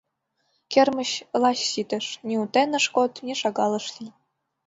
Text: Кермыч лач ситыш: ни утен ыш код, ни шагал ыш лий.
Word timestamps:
Кермыч 0.71 1.11
лач 1.41 1.59
ситыш: 1.71 2.05
ни 2.27 2.33
утен 2.43 2.69
ыш 2.79 2.85
код, 2.95 3.11
ни 3.25 3.33
шагал 3.41 3.71
ыш 3.79 3.85
лий. 3.95 4.13